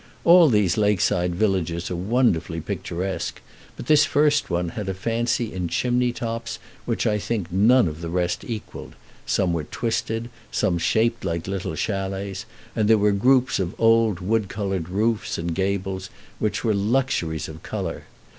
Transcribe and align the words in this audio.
All 0.23 0.49
these 0.49 0.77
lake 0.77 0.99
side 0.99 1.35
villages 1.35 1.91
are 1.91 1.95
wonderfully 1.95 2.59
picturesque, 2.59 3.39
but 3.77 3.85
this 3.85 4.03
first 4.03 4.49
one 4.49 4.69
had 4.69 4.89
a 4.89 4.95
fancy 4.95 5.53
in 5.53 5.67
chimney 5.67 6.11
tops 6.11 6.57
which 6.85 7.05
I 7.05 7.19
think 7.19 7.51
none 7.51 7.87
of 7.87 8.01
the 8.01 8.09
rest 8.09 8.43
equalled 8.43 8.95
some 9.27 9.53
were 9.53 9.65
twisted, 9.65 10.31
some 10.51 10.79
shaped 10.79 11.23
like 11.23 11.45
little 11.47 11.75
chalets; 11.75 12.47
and 12.75 12.87
there 12.87 12.97
were 12.97 13.11
groups 13.11 13.59
of 13.59 13.79
old 13.79 14.21
wood 14.21 14.49
colored 14.49 14.89
roofs 14.89 15.37
and 15.37 15.53
gables 15.53 16.09
which 16.39 16.63
were 16.63 16.73
luxuries 16.73 17.47
of 17.47 17.61
color. 17.61 18.05